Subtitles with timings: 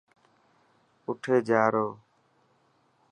[1.05, 1.87] اُٺي جا رو.